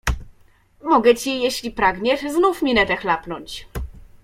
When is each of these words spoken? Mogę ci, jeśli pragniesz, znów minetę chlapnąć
Mogę 0.83 1.15
ci, 1.15 1.39
jeśli 1.41 1.71
pragniesz, 1.71 2.21
znów 2.21 2.61
minetę 2.61 2.95
chlapnąć 2.97 3.67